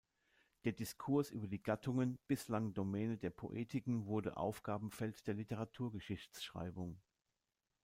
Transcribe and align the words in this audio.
Der 0.63 0.71
Diskurs 0.71 1.29
über 1.29 1.47
die 1.47 1.61
Gattungen, 1.61 2.17
bislang 2.27 2.73
Domäne 2.73 3.17
der 3.19 3.29
Poetiken 3.29 4.07
wurde 4.07 4.35
Aufgabenfeld 4.35 5.27
der 5.27 5.35
Literaturgeschichtsschreibung. 5.35 6.99